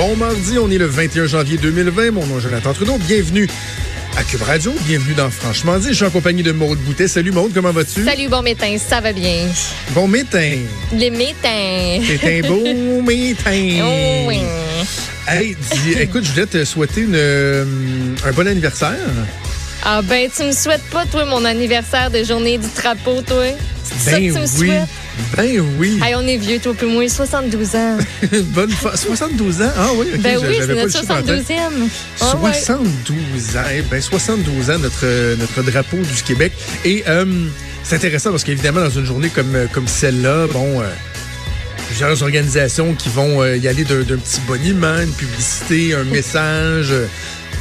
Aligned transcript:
Bon 0.00 0.16
mardi, 0.16 0.56
on 0.58 0.70
est 0.70 0.78
le 0.78 0.86
21 0.86 1.26
janvier 1.26 1.58
2020. 1.58 2.12
Mon 2.12 2.24
nom 2.24 2.38
est 2.38 2.40
Jonathan 2.40 2.72
Trudeau. 2.72 2.96
Bienvenue 2.96 3.46
à 4.16 4.24
Cube 4.24 4.40
Radio. 4.40 4.72
Bienvenue 4.86 5.12
dans 5.12 5.28
Franchement 5.28 5.76
dit. 5.76 5.88
Je 5.90 5.92
suis 5.92 6.06
en 6.06 6.10
compagnie 6.10 6.42
de 6.42 6.52
Maude 6.52 6.78
Boutet. 6.78 7.06
Salut 7.06 7.32
Maude, 7.32 7.52
comment 7.52 7.70
vas-tu? 7.70 8.02
Salut, 8.06 8.28
bon 8.30 8.40
matin, 8.40 8.74
ça 8.78 9.02
va 9.02 9.12
bien. 9.12 9.46
Bon 9.90 10.08
matin. 10.08 10.56
Les 10.94 11.10
matins. 11.10 12.00
C'est 12.06 12.38
un 12.38 12.48
beau 12.48 13.02
matin. 13.02 13.82
Oh 13.84 14.24
oui. 14.28 14.40
Hey, 15.28 15.54
dis, 15.84 15.92
écoute, 16.00 16.24
je 16.24 16.30
voulais 16.30 16.46
te 16.46 16.64
souhaiter 16.64 17.02
une, 17.02 17.14
euh, 17.14 17.66
un 18.24 18.32
bon 18.32 18.48
anniversaire. 18.48 18.96
Ah 19.84 20.00
ben, 20.00 20.30
tu 20.34 20.44
me 20.44 20.52
souhaites 20.52 20.84
pas, 20.90 21.04
toi, 21.04 21.26
mon 21.26 21.44
anniversaire 21.44 22.10
de 22.10 22.24
journée 22.24 22.56
du 22.56 22.68
drapeau, 22.74 23.20
toi? 23.20 23.44
C'est 23.84 24.10
ça 24.12 24.16
que 24.16 24.16
tu 24.16 24.32
me 24.32 24.40
oui. 24.40 24.48
souhaites? 24.48 24.88
Ben 25.36 25.60
oui. 25.78 25.98
Hey, 26.02 26.14
on 26.14 26.26
est 26.26 26.36
vieux, 26.36 26.58
toi, 26.58 26.74
plus 26.74 26.86
moi, 26.86 27.08
72 27.08 27.74
ans. 27.76 27.98
Bonne 28.54 28.70
fa- 28.70 28.96
72 28.96 29.62
ans? 29.62 29.70
Ah 29.76 29.90
oui, 29.96 30.06
ok. 30.14 30.20
ben 30.20 30.38
oui, 30.40 30.56
c'est 30.60 30.66
notre 30.68 30.82
le 30.84 30.90
chiffre 30.90 31.10
en 31.10 31.22
tête. 31.22 31.46
72e. 31.48 31.88
Ah 32.20 32.36
ouais. 32.36 32.52
72 32.52 33.56
ans. 33.56 33.60
Eh 33.74 33.82
ben 33.82 34.00
72 34.00 34.70
ans, 34.70 34.78
notre, 34.78 35.36
notre 35.36 35.62
drapeau 35.70 35.96
du 35.98 36.22
Québec. 36.22 36.52
Et 36.84 37.04
euh, 37.08 37.24
c'est 37.84 37.96
intéressant 37.96 38.30
parce 38.30 38.44
qu'évidemment, 38.44 38.80
dans 38.80 38.90
une 38.90 39.04
journée 39.04 39.28
comme, 39.28 39.56
comme 39.72 39.88
celle-là, 39.88 40.46
bon, 40.52 40.80
euh, 40.80 40.84
plusieurs 41.88 42.22
organisations 42.22 42.94
qui 42.94 43.08
vont 43.08 43.42
euh, 43.42 43.56
y 43.56 43.68
aller 43.68 43.84
d'un 43.84 44.04
petit 44.04 44.40
boniment, 44.46 45.00
une 45.00 45.12
publicité, 45.12 45.94
un 45.94 46.04
message, 46.04 46.88
euh, 46.92 47.06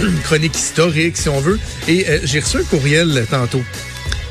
une 0.00 0.18
chronique 0.20 0.56
historique, 0.56 1.16
si 1.16 1.28
on 1.28 1.40
veut. 1.40 1.58
Et 1.88 2.06
euh, 2.08 2.18
j'ai 2.24 2.40
reçu 2.40 2.58
un 2.58 2.62
courriel 2.64 3.26
tantôt 3.30 3.62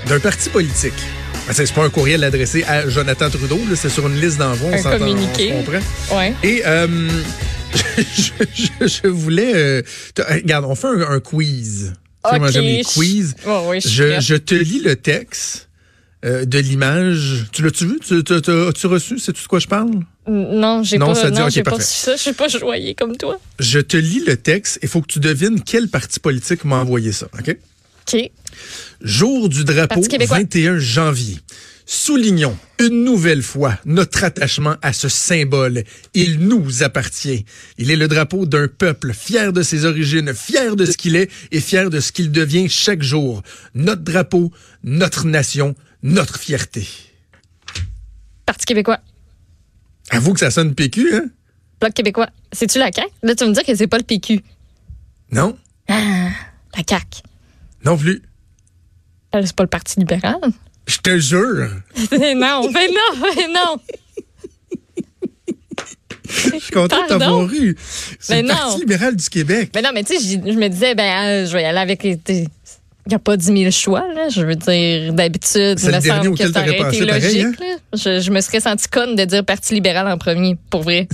d'un 0.08 0.20
parti 0.20 0.50
politique. 0.50 0.94
Ben, 1.48 1.54
C'est 1.54 1.66
c'est 1.66 1.74
pas 1.74 1.86
un 1.86 1.90
courriel 1.90 2.24
adressé 2.24 2.64
à 2.66 2.88
Jonathan 2.90 3.30
Trudeau, 3.30 3.60
c'est 3.76 3.90
sur 3.90 4.08
une 4.08 4.20
liste 4.20 4.38
d'envoi, 4.38 4.70
on 4.72 4.74
Un 4.74 4.78
s'entend, 4.78 5.00
communiqué. 5.00 5.50
se 5.50 5.54
comprend. 5.54 6.18
Ouais. 6.18 6.34
Et 6.44 6.62
euh, 6.66 6.88
je, 7.98 8.32
je- 8.54 8.88
je 8.88 9.08
voulais... 9.08 9.54
euh, 9.56 9.82
regarde, 10.30 10.66
on 10.66 10.76
fait 10.76 10.88
un, 10.88 11.10
un 11.12 11.20
quiz. 11.20 11.94
Tu 12.26 12.32
sais, 12.34 12.40
moi, 12.40 12.52
j'aime 12.52 12.64
les 12.66 12.84
quiz. 12.84 13.36
Oh, 13.48 13.68
oui, 13.68 13.80
je 13.82 14.36
te 14.36 14.56
lis 14.56 14.82
le 14.82 14.96
texte 14.98 15.70
euh, 16.26 16.44
de 16.44 16.60
l'image. 16.60 17.46
Tu 17.54 17.62
l'as-tu 17.64 17.86
vu? 17.86 18.00
Tu, 18.06 18.24
tu- 18.24 18.42
tu- 18.42 18.52
As-tu 18.52 18.88
reçu? 18.88 19.18
Sais-tu 19.20 19.42
de 19.44 19.48
quoi 19.48 19.60
je 19.60 19.68
parle? 19.68 19.92
Non, 20.28 20.84
j'ai 20.84 20.98
Non, 20.98 21.08
pas, 21.08 21.16
ça 21.16 21.32
dit, 21.32 21.40
non, 21.40 21.48
pas 21.64 21.80
su 21.80 21.94
ça. 22.00 22.16
Je 22.18 22.22
suis 22.22 22.34
pas 22.34 22.50
joyeux 22.50 22.94
comme 22.98 23.16
toi. 23.16 23.40
Je 23.60 23.80
te 23.80 23.96
lis 23.96 24.24
le 24.28 24.36
texte. 24.36 24.80
Il 24.82 24.90
faut 24.90 25.00
que 25.02 25.08
tu 25.08 25.20
devines 25.20 25.62
quel 25.64 25.88
parti 25.88 26.20
politique 26.20 26.66
m'a 26.66 26.78
envoyé 26.78 27.14
ça. 27.14 27.28
OK? 27.40 27.56
OK. 28.08 28.32
Jour 29.02 29.50
du 29.50 29.64
drapeau, 29.64 29.96
Parti 29.96 30.10
québécois. 30.10 30.38
21 30.38 30.80
janvier. 30.80 31.38
Soulignons 31.86 32.58
une 32.80 33.06
nouvelle 33.06 33.42
fois 33.42 33.78
notre 33.86 34.24
attachement 34.24 34.76
à 34.82 34.92
ce 34.92 35.08
symbole. 35.08 35.84
Il 36.14 36.40
nous 36.40 36.84
appartient. 36.84 37.46
Il 37.78 37.92
est 37.92 37.96
le 37.96 38.08
drapeau 38.08 38.46
d'un 38.46 38.68
peuple 38.68 39.14
fier 39.14 39.54
de 39.54 39.62
ses 39.62 39.86
origines, 39.86 40.34
fier 40.34 40.76
de 40.76 40.86
ce 40.86 40.98
qu'il 40.98 41.16
est 41.16 41.32
et 41.52 41.62
fier 41.62 41.90
de 41.90 42.00
ce 42.00 42.12
qu'il 42.12 42.32
devient 42.32 42.68
chaque 42.68 43.04
jour. 43.04 43.42
Notre 43.74 44.02
drapeau, 44.02 44.52
notre 44.84 45.26
nation, 45.26 45.76
notre 46.04 46.38
fierté. 46.40 46.88
Parti 48.46 48.66
québécois. 48.66 49.00
Avoue 50.10 50.34
que 50.34 50.40
ça 50.40 50.52
sonne 50.52 50.76
PQ, 50.76 51.16
hein? 51.16 51.30
Bloc 51.80 51.94
québécois. 51.94 52.30
C'est-tu 52.52 52.80
la 52.80 52.92
CAQ? 52.92 53.10
Là, 53.24 53.36
tu 53.36 53.46
me 53.46 53.54
dis 53.54 53.64
que 53.64 53.76
c'est 53.76 53.88
pas 53.88 53.98
le 53.98 54.04
PQ. 54.04 54.42
Non? 55.32 55.58
Ah, 55.88 56.30
la 56.76 56.84
CAQ. 56.88 57.22
Non 57.86 57.98
plus. 57.98 58.22
Euh, 59.36 59.42
C'est 59.44 59.56
pas 59.56 59.64
le 59.64 59.70
Parti 59.70 60.00
libéral? 60.00 60.38
Je 60.88 60.98
te 60.98 61.18
jure. 61.20 61.70
non, 62.12 62.70
mais 62.72 62.88
non, 62.88 63.28
mais 63.36 63.48
non. 63.54 63.78
Je 66.30 66.60
suis 66.60 66.72
content 66.74 67.04
de 67.04 67.08
t'avoir 67.08 67.50
eu. 67.54 67.76
C'est 68.20 68.42
le 68.42 68.48
non. 68.48 68.56
Parti 68.56 68.80
libéral 68.80 69.16
du 69.16 69.30
Québec. 69.30 69.72
Mais 69.76 69.82
non, 69.82 69.90
mais 69.94 70.04
tu 70.04 70.18
sais, 70.18 70.40
je 70.46 70.58
me 70.58 70.68
disais, 70.68 70.96
ben, 70.96 71.26
euh, 71.26 71.46
je 71.46 71.54
vais 71.54 71.62
y 71.64 71.66
aller 71.66 71.78
avec 71.80 72.04
les. 72.04 72.20
Il 72.30 73.12
n'y 73.12 73.16
a 73.16 73.20
pas 73.20 73.38
10 73.38 73.46
000 73.46 73.72
choix, 73.72 74.06
là. 74.14 74.28
Je 74.28 74.42
veux 74.42 74.56
dire, 74.56 75.14
d'habitude, 75.14 75.80
il 75.82 75.90
me 75.92 76.02
semble 76.02 76.38
que 76.38 76.52
ça 76.52 76.60
aurait 76.60 76.70
été 76.74 76.84
pensé 76.84 77.06
pareil, 77.06 77.22
logique, 77.22 77.60
là. 77.60 77.78
Je, 77.94 78.20
je 78.20 78.32
me 78.32 78.42
serais 78.42 78.60
senti 78.60 78.90
conne 78.90 79.16
de 79.16 79.24
dire 79.24 79.46
Parti 79.46 79.74
libéral 79.76 80.10
en 80.10 80.18
premier, 80.18 80.58
pour 80.70 80.84
vrai. 80.84 81.08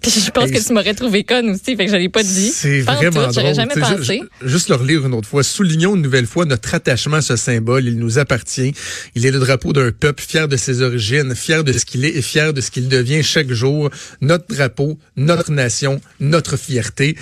Puis 0.00 0.12
je 0.12 0.30
pense 0.30 0.44
Hey, 0.48 0.52
que 0.52 0.64
tu 0.64 0.72
m'aurais 0.72 0.94
trouvé 0.94 1.24
conne 1.24 1.50
aussi, 1.50 1.74
fait 1.76 1.86
que 1.86 1.90
je 1.90 1.96
l'ai 1.96 2.08
pas 2.08 2.22
dit. 2.22 2.50
C'est 2.54 2.82
vraiment 2.82 3.26
tout, 3.26 3.40
drôle. 3.40 3.54
jamais 3.54 3.74
pensé. 3.74 4.20
ju- 4.42 4.48
juste 4.48 4.68
le 4.68 4.76
relire 4.76 5.04
une 5.06 5.12
autre 5.14 5.28
fois. 5.28 5.42
Soulignons 5.42 5.96
une 5.96 6.02
nouvelle 6.02 6.26
fois 6.26 6.44
notre 6.44 6.72
attachement 6.74 7.16
à 7.16 7.20
ce 7.22 7.34
symbole. 7.36 7.84
Il 7.86 7.98
nous 7.98 8.18
appartient. 8.18 8.72
Il 9.16 9.26
est 9.26 9.30
le 9.32 9.40
drapeau 9.40 9.72
d'un 9.72 9.90
peuple 9.90 10.22
fier 10.26 10.46
de 10.46 10.56
ses 10.56 10.82
origines, 10.82 11.34
fier 11.34 11.64
de 11.64 11.72
ce 11.72 11.84
qu'il 11.84 12.04
est 12.04 12.14
et 12.16 12.22
fier 12.22 12.52
de 12.52 12.60
ce 12.60 12.70
qu'il 12.70 12.88
devient 12.88 13.22
chaque 13.24 13.50
jour. 13.52 13.90
Notre 14.20 14.46
drapeau, 14.46 14.98
notre 15.16 15.50
nation, 15.50 16.00
notre 16.20 16.56
fierté. 16.56 17.16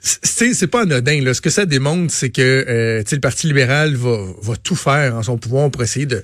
C'est 0.00 0.54
c'est 0.54 0.66
pas 0.68 0.82
anodin. 0.82 1.20
Là. 1.22 1.34
Ce 1.34 1.40
que 1.40 1.50
ça 1.50 1.66
démontre, 1.66 2.12
c'est 2.14 2.30
que 2.30 2.40
euh, 2.68 3.02
le 3.10 3.18
Parti 3.20 3.48
libéral 3.48 3.96
va, 3.96 4.18
va 4.40 4.54
tout 4.56 4.76
faire 4.76 5.16
en 5.16 5.22
son 5.22 5.36
pouvoir 5.36 5.70
pour 5.70 5.82
essayer 5.82 6.06
de, 6.06 6.22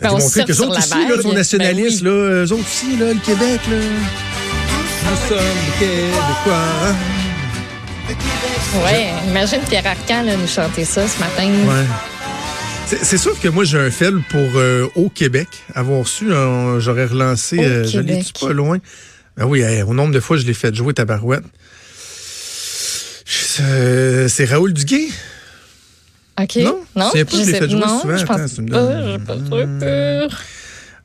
Ben, 0.00 0.10
on 0.10 0.16
démontrer 0.18 0.28
surfe 0.40 0.46
que 0.46 0.52
sur 0.52 0.68
autres 0.68 0.78
aussi, 0.78 1.08
là, 1.08 1.22
sont 1.22 1.28
Ben 1.30 1.34
nationalistes, 1.34 2.00
oui. 2.02 2.06
là, 2.08 2.44
eux 2.44 2.52
autres 2.52 2.60
aussi, 2.62 2.96
là, 2.98 3.12
le 3.12 3.20
Québec, 3.20 3.60
là. 3.70 3.76
Nous 5.04 5.28
sommes 5.28 5.38
Québécois. 5.78 6.94
Ouais, 8.84 9.10
imagine 9.28 9.60
Pierre 9.68 9.86
Arcan 9.86 10.22
là, 10.24 10.36
nous 10.36 10.46
chanter 10.48 10.84
ça 10.84 11.06
ce 11.06 11.18
matin. 11.20 11.48
Ouais. 11.66 11.84
C'est 13.02 13.18
sûr 13.18 13.38
que 13.40 13.48
moi, 13.48 13.64
j'ai 13.64 13.78
un 13.78 13.90
faible 13.90 14.22
pour 14.30 14.40
euh, 14.56 14.86
Au 14.94 15.08
Québec. 15.08 15.48
Avoir 15.74 16.06
su, 16.06 16.32
hein, 16.34 16.78
j'aurais 16.80 17.06
relancé. 17.06 17.58
Euh, 17.58 17.84
je 17.86 17.98
l'ai 18.00 18.22
pas 18.40 18.52
loin? 18.52 18.78
Ben 19.36 19.46
oui, 19.46 19.64
au 19.82 19.94
nombre 19.94 20.12
de 20.12 20.20
fois, 20.20 20.36
je 20.36 20.44
l'ai 20.44 20.54
fait 20.54 20.74
jouer 20.74 20.94
ta 20.94 21.04
barouette. 21.04 21.44
C'est 23.26 24.44
Raoul 24.44 24.72
Duguay? 24.72 25.08
OK? 26.40 26.56
Non? 26.56 26.80
Non? 26.96 27.10
Je 27.14 27.22
pas, 27.22 27.30
je 27.32 27.36
l'ai 27.38 27.44
sais- 27.44 27.58
fait 27.58 27.70
jouer 27.70 27.80
non, 27.80 28.00
souvent. 28.00 28.16
je 28.16 28.24
Attends, 28.24 28.36
pense 28.38 28.58
me 28.58 28.68
pas. 28.70 28.76
donnes- 28.78 29.12
J'ai 29.12 29.18
pas 29.24 29.36
trop 29.36 29.66
peur. 29.80 30.42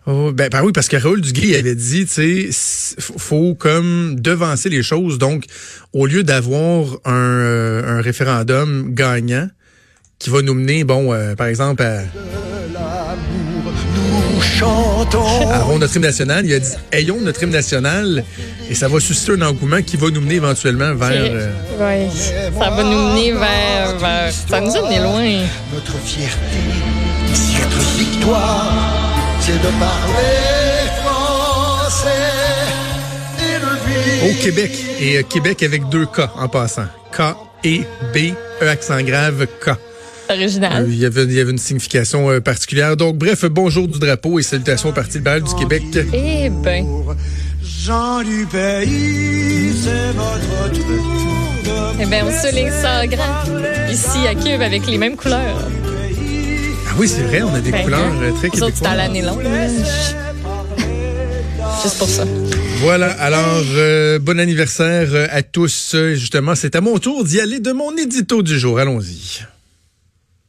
Oh, 0.07 0.31
ben, 0.33 0.49
ben 0.49 0.63
oui, 0.63 0.71
parce 0.71 0.87
que 0.87 0.97
Raoul 0.97 1.21
Duguay 1.21 1.55
avait 1.57 1.75
dit, 1.75 2.05
tu 2.05 2.51
sais, 2.51 2.97
faut- 2.99 3.17
faut 3.19 3.53
comme 3.55 4.15
devancer 4.19 4.69
les 4.69 4.81
choses. 4.81 5.17
Donc, 5.19 5.43
au 5.93 6.05
lieu 6.07 6.23
d'avoir 6.23 6.85
un, 7.05 7.11
euh, 7.13 7.99
un 7.99 8.01
référendum 8.01 8.93
gagnant 8.95 9.47
qui 10.17 10.29
va 10.31 10.41
nous 10.41 10.53
mener, 10.55 10.83
bon, 10.83 11.13
euh, 11.13 11.35
par 11.35 11.47
exemple, 11.47 11.83
à, 11.83 12.03
Nous 14.33 14.41
chantons. 14.41 15.49
à 15.51 15.77
notre 15.77 15.95
hymne 15.95 16.03
national, 16.05 16.45
il 16.45 16.53
a 16.53 16.59
dit, 16.59 16.71
ayons 16.91 17.19
notre 17.21 17.43
hymne 17.43 17.51
national 17.51 18.23
et 18.69 18.73
ça 18.75 18.87
va 18.87 18.99
susciter 18.99 19.33
un 19.33 19.41
engouement 19.41 19.81
qui 19.81 19.97
va 19.97 20.09
nous 20.09 20.21
mener 20.21 20.35
éventuellement 20.35 20.95
vers... 20.95 21.11
euh, 21.11 21.51
Ouais. 21.79 22.07
Ça 22.57 22.69
va 22.69 22.83
nous 22.83 23.09
mener 23.13 23.33
vers, 23.33 23.97
vers- 23.99 24.31
Ça 24.31 24.61
nous 24.61 24.75
a 24.75 24.81
mené 24.81 24.99
loin. 24.99 25.45
Notre 25.73 25.97
fierté, 25.99 26.57
notre 27.59 27.97
victoire, 27.97 29.08
c'est 29.49 29.57
de 29.57 29.79
parler 29.79 30.89
français 31.03 32.09
et 33.39 33.59
de 33.59 34.21
vivre. 34.21 34.25
au 34.39 34.43
Québec. 34.43 34.71
Et 34.99 35.17
euh, 35.17 35.23
Québec 35.23 35.63
avec 35.63 35.89
deux 35.89 36.05
K 36.05 36.21
en 36.37 36.47
passant. 36.47 36.85
K 37.15 37.21
et 37.63 37.81
B, 38.13 38.33
E 38.61 38.67
accent 38.67 39.01
grave, 39.01 39.47
K. 39.63 39.71
Original. 40.29 40.83
Euh, 40.83 40.87
Il 40.87 40.99
y, 40.99 41.05
avait, 41.05 41.23
il 41.23 41.33
y 41.33 41.39
avait 41.39 41.51
une 41.51 41.57
signification 41.57 42.29
euh, 42.29 42.39
particulière. 42.39 42.95
Donc, 42.95 43.17
bref, 43.17 43.45
bonjour 43.45 43.87
du 43.87 43.97
drapeau 43.97 44.37
et 44.39 44.43
salutations 44.43 44.89
au 44.89 44.93
Parti 44.93 45.17
libéral 45.17 45.41
du 45.41 45.55
Québec. 45.55 45.83
Eh 46.13 46.49
ben. 46.49 46.85
Jean 47.63 48.21
du 48.21 48.45
pays, 48.45 49.73
c'est 49.83 50.15
votre 50.15 50.71
tour 50.73 51.63
de 51.65 52.01
Eh 52.01 52.05
ben, 52.05 52.25
on 52.27 52.47
souligne 52.47 52.71
ça 52.71 53.01
en 53.01 53.07
grand. 53.07 53.89
Ici, 53.91 54.27
à 54.27 54.35
Cube, 54.35 54.61
avec 54.61 54.85
les 54.85 54.97
mêmes 54.99 55.15
couleurs. 55.15 55.57
Oui, 56.99 57.07
c'est 57.07 57.23
vrai, 57.23 57.41
on 57.43 57.53
a 57.53 57.61
des 57.61 57.71
Ben, 57.71 57.83
couleurs 57.83 57.99
hein? 58.01 58.19
euh, 58.21 58.31
très 58.33 58.47
autres, 58.47 58.57
c'est 58.75 58.85
à 58.85 58.89
québécoises. 58.89 58.97
l'année 58.97 59.21
longue. 59.21 59.41
Juste 61.81 61.97
pour 61.97 62.09
ça. 62.09 62.25
Voilà, 62.81 63.09
alors, 63.21 63.63
euh, 63.75 64.19
bon 64.19 64.37
anniversaire 64.39 65.07
euh, 65.13 65.27
à 65.31 65.41
tous. 65.41 65.95
Justement, 66.13 66.55
c'est 66.55 66.75
à 66.75 66.81
mon 66.81 66.97
tour 66.99 67.23
d'y 67.23 67.39
aller 67.39 67.59
de 67.61 67.71
mon 67.71 67.95
édito 67.95 68.43
du 68.43 68.59
jour. 68.59 68.79
Allons-y. 68.79 69.45